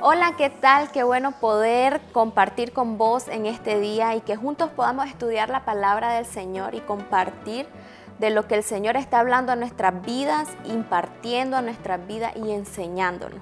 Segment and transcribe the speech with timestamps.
[0.00, 0.92] Hola, ¿qué tal?
[0.92, 5.64] Qué bueno poder compartir con vos en este día y que juntos podamos estudiar la
[5.64, 7.66] palabra del Señor y compartir
[8.20, 12.52] de lo que el Señor está hablando a nuestras vidas, impartiendo a nuestras vidas y
[12.52, 13.40] enseñándonos.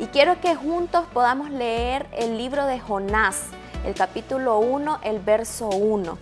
[0.00, 3.44] Y quiero que juntos podamos leer el libro de Jonás,
[3.86, 6.18] el capítulo 1, el verso 1.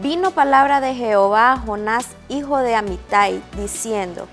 [0.00, 4.26] Vino palabra de Jehová a Jonás, hijo de Amitai, diciendo,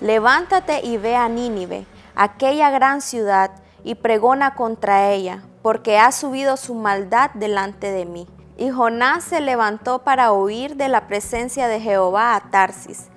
[0.00, 3.52] Levántate y ve a Nínive, aquella gran ciudad,
[3.84, 8.28] y pregona contra ella, porque ha subido su maldad delante de mí.
[8.56, 13.08] Y Jonás se levantó para huir de la presencia de Jehová a Tarsis,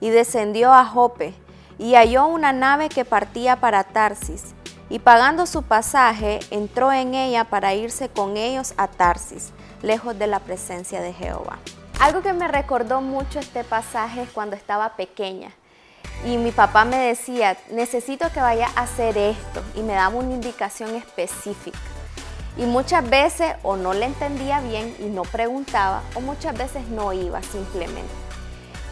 [0.00, 1.34] y descendió a Jope,
[1.78, 4.54] y halló una nave que partía para Tarsis,
[4.88, 10.26] y pagando su pasaje, entró en ella para irse con ellos a Tarsis, lejos de
[10.26, 11.58] la presencia de Jehová.
[12.00, 15.50] Algo que me recordó mucho este pasaje es cuando estaba pequeña
[16.24, 20.34] y mi papá me decía, necesito que vaya a hacer esto y me daba una
[20.34, 21.78] indicación específica.
[22.56, 27.12] Y muchas veces o no le entendía bien y no preguntaba o muchas veces no
[27.12, 28.12] iba simplemente.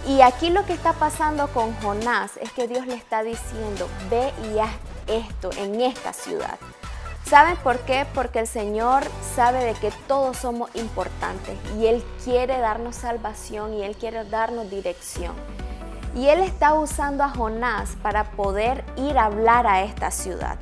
[0.06, 4.32] Y aquí lo que está pasando con Jonás es que Dios le está diciendo, ve
[4.52, 4.72] y haz
[5.06, 6.58] esto en esta ciudad.
[7.24, 8.04] ¿Saben por qué?
[8.12, 9.04] Porque el Señor
[9.34, 14.68] sabe de que todos somos importantes y Él quiere darnos salvación y Él quiere darnos
[14.68, 15.34] dirección.
[16.14, 20.58] Y él está usando a Jonás para poder ir a hablar a esta ciudad.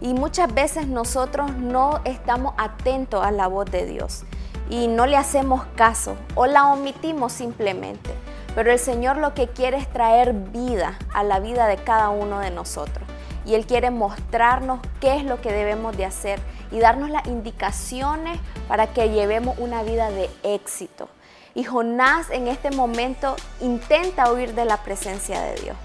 [0.00, 4.24] Y muchas veces nosotros no estamos atentos a la voz de Dios
[4.70, 8.10] y no le hacemos caso o la omitimos simplemente.
[8.54, 12.38] Pero el Señor lo que quiere es traer vida a la vida de cada uno
[12.40, 13.06] de nosotros.
[13.44, 18.38] Y Él quiere mostrarnos qué es lo que debemos de hacer y darnos las indicaciones
[18.68, 21.08] para que llevemos una vida de éxito.
[21.54, 25.76] Y Jonás en este momento intenta huir de la presencia de Dios.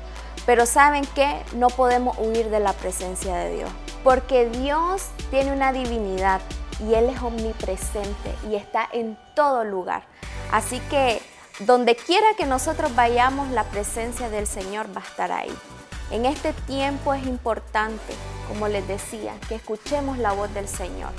[0.45, 1.41] Pero ¿saben qué?
[1.55, 3.69] No podemos huir de la presencia de Dios.
[4.03, 6.41] Porque Dios tiene una divinidad
[6.79, 10.03] y Él es omnipresente y está en todo lugar.
[10.51, 11.21] Así que
[11.59, 15.57] donde quiera que nosotros vayamos, la presencia del Señor va a estar ahí.
[16.11, 18.13] En este tiempo es importante,
[18.47, 21.11] como les decía, que escuchemos la voz del Señor.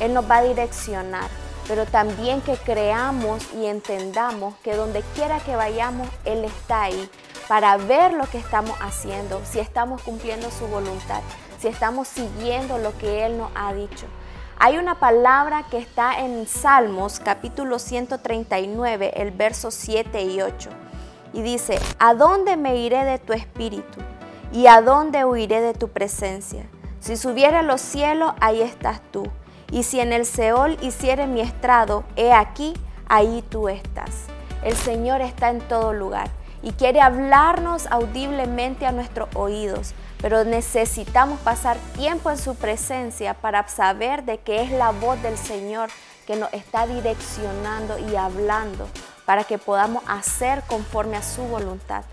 [0.00, 1.28] Él nos va a direccionar
[1.66, 7.10] pero también que creamos y entendamos que donde quiera que vayamos, Él está ahí
[7.48, 11.20] para ver lo que estamos haciendo, si estamos cumpliendo su voluntad,
[11.58, 14.06] si estamos siguiendo lo que Él nos ha dicho.
[14.58, 20.70] Hay una palabra que está en Salmos capítulo 139, el verso 7 y 8,
[21.32, 24.00] y dice, ¿a dónde me iré de tu espíritu?
[24.52, 26.66] ¿Y a dónde huiré de tu presencia?
[27.00, 29.24] Si subiera a los cielos, ahí estás tú
[29.74, 32.74] y si en el Seol hiciere mi estrado, he aquí,
[33.08, 34.26] ahí tú estás.
[34.62, 36.30] El Señor está en todo lugar
[36.62, 39.92] y quiere hablarnos audiblemente a nuestros oídos,
[40.22, 45.36] pero necesitamos pasar tiempo en su presencia para saber de que es la voz del
[45.36, 45.90] Señor
[46.24, 48.88] que nos está direccionando y hablando
[49.26, 52.04] para que podamos hacer conforme a su voluntad.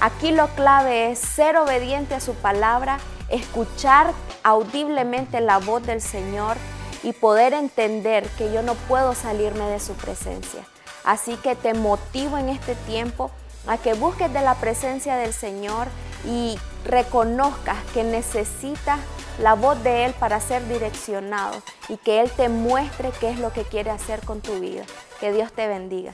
[0.00, 2.96] Aquí lo clave es ser obediente a su palabra,
[3.28, 6.56] escuchar audiblemente la voz del Señor
[7.02, 10.64] y poder entender que yo no puedo salirme de su presencia.
[11.04, 13.30] Así que te motivo en este tiempo
[13.66, 15.88] a que busques de la presencia del Señor
[16.26, 18.98] y reconozcas que necesitas
[19.38, 23.52] la voz de Él para ser direccionado y que Él te muestre qué es lo
[23.52, 24.84] que quiere hacer con tu vida.
[25.20, 26.12] Que Dios te bendiga.